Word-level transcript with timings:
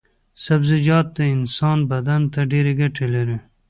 سبزيجات 0.45 1.07
د 1.17 1.19
انسان 1.35 1.79
بدن 1.91 2.21
ته 2.33 2.41
ډېرې 2.51 2.73
ګټې 2.81 3.05
لري. 3.15 3.37